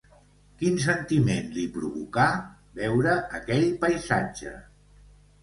Quin 0.61 0.77
sentiment 0.85 1.51
li 1.57 1.65
provocà 1.75 2.25
veure 2.81 3.15
aquell 3.41 3.69
paisatge? 3.87 4.57